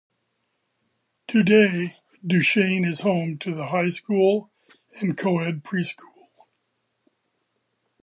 [1.27, 1.93] Today
[2.25, 4.49] Duchesne is home to the high school
[4.99, 6.29] and a co-ed preschool.